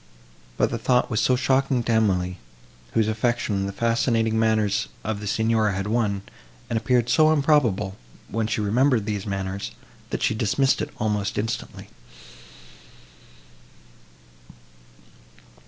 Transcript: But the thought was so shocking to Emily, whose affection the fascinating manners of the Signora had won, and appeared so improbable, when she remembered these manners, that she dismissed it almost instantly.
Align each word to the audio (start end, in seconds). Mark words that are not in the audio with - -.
But 0.57 0.71
the 0.71 0.79
thought 0.79 1.11
was 1.11 1.21
so 1.21 1.35
shocking 1.35 1.83
to 1.83 1.91
Emily, 1.91 2.39
whose 2.95 3.07
affection 3.07 3.67
the 3.67 3.71
fascinating 3.71 4.39
manners 4.39 4.87
of 5.03 5.19
the 5.19 5.27
Signora 5.27 5.73
had 5.73 5.85
won, 5.85 6.23
and 6.71 6.75
appeared 6.77 7.07
so 7.07 7.31
improbable, 7.31 7.97
when 8.27 8.47
she 8.47 8.61
remembered 8.61 9.05
these 9.05 9.27
manners, 9.27 9.69
that 10.09 10.23
she 10.23 10.33
dismissed 10.33 10.81
it 10.81 10.89
almost 10.97 11.37
instantly. 11.37 11.89